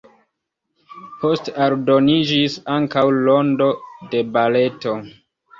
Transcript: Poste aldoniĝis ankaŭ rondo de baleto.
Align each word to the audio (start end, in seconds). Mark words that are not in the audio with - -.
Poste 1.23 1.53
aldoniĝis 1.65 2.57
ankaŭ 2.79 3.05
rondo 3.19 3.69
de 4.15 4.25
baleto. 4.39 4.97